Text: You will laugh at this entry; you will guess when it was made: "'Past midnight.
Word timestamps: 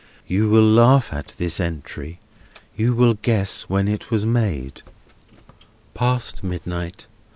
You 0.25 0.49
will 0.49 0.63
laugh 0.65 1.13
at 1.13 1.35
this 1.37 1.59
entry; 1.59 2.17
you 2.75 2.95
will 2.95 3.13
guess 3.21 3.69
when 3.69 3.87
it 3.87 4.09
was 4.09 4.25
made: 4.25 4.81
"'Past 5.93 6.43
midnight. 6.43 7.05